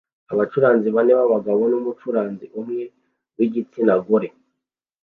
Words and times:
Abacuranzi 0.33 0.87
bane 0.95 1.11
b'abagabo 1.17 1.61
n'umucuranzi 1.71 2.45
umwe 2.59 2.83
w'igitsina 3.37 3.93
gore 4.05 4.29